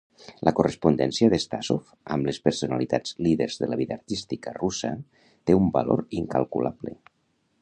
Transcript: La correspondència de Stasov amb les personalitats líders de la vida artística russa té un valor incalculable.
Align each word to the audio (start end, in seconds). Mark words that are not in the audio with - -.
La 0.47 0.51
correspondència 0.59 1.33
de 1.33 1.39
Stasov 1.43 1.91
amb 2.15 2.29
les 2.31 2.41
personalitats 2.49 3.15
líders 3.27 3.61
de 3.65 3.71
la 3.75 3.79
vida 3.85 3.99
artística 4.01 4.57
russa 4.59 4.93
té 5.31 5.61
un 5.63 5.73
valor 5.81 6.07
incalculable. 6.23 7.01